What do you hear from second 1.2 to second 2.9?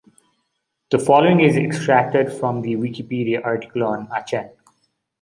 is extracted from the